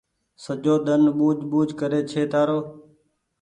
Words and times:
سجو 0.43 0.73
ۮن 0.85 1.01
ٻوجه 1.19 1.45
ٻوجه 1.51 1.73
ڪري 1.79 1.99
ڇي 2.09 2.21
تآرو 2.31 2.59